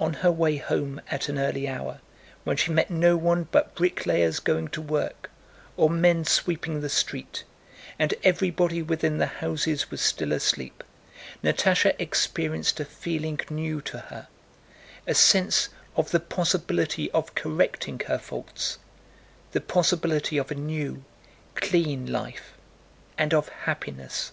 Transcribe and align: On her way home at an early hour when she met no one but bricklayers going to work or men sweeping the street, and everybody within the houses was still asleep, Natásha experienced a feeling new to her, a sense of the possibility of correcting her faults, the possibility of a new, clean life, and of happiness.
On 0.00 0.14
her 0.26 0.32
way 0.32 0.56
home 0.56 1.00
at 1.08 1.28
an 1.28 1.38
early 1.38 1.68
hour 1.68 2.00
when 2.42 2.56
she 2.56 2.72
met 2.72 2.90
no 2.90 3.16
one 3.16 3.44
but 3.52 3.76
bricklayers 3.76 4.40
going 4.40 4.66
to 4.66 4.82
work 4.82 5.30
or 5.76 5.88
men 5.88 6.24
sweeping 6.24 6.80
the 6.80 6.88
street, 6.88 7.44
and 7.96 8.12
everybody 8.24 8.82
within 8.82 9.18
the 9.18 9.28
houses 9.38 9.88
was 9.88 10.00
still 10.00 10.32
asleep, 10.32 10.82
Natásha 11.44 11.94
experienced 12.00 12.80
a 12.80 12.84
feeling 12.84 13.38
new 13.50 13.80
to 13.82 13.98
her, 13.98 14.26
a 15.06 15.14
sense 15.14 15.68
of 15.94 16.10
the 16.10 16.18
possibility 16.18 17.08
of 17.12 17.36
correcting 17.36 18.00
her 18.08 18.18
faults, 18.18 18.78
the 19.52 19.60
possibility 19.60 20.38
of 20.38 20.50
a 20.50 20.56
new, 20.56 21.04
clean 21.54 22.10
life, 22.10 22.54
and 23.16 23.32
of 23.32 23.48
happiness. 23.48 24.32